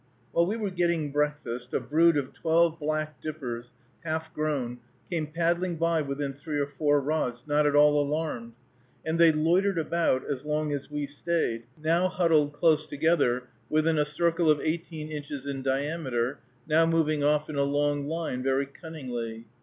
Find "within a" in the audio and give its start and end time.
13.69-14.03